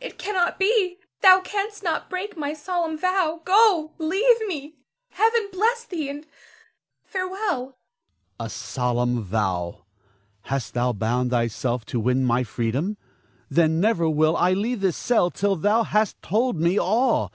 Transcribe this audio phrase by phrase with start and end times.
[0.00, 0.98] It cannot be!
[1.22, 3.40] Thou canst not break my solemn vow.
[3.44, 3.92] Go!
[3.98, 4.74] leave me!
[5.10, 6.26] Heaven bless thee, and
[7.04, 7.60] farewell!
[7.60, 7.76] Ernest.
[8.40, 9.84] A solemn vow!
[10.40, 12.96] Hast thou bound thyself to win my freedom?
[13.48, 17.30] Then never will I leave this cell till thou hast told me all.